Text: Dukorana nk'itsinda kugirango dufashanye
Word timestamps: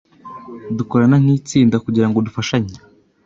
Dukorana 0.77 1.17
nk'itsinda 1.23 1.77
kugirango 1.85 2.17
dufashanye 2.27 2.73